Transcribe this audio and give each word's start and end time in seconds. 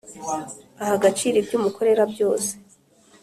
Aha 0.81 0.93
agaciro 0.97 1.35
ibyo 1.41 1.55
umukorera 1.59 2.03
byose 2.13 2.51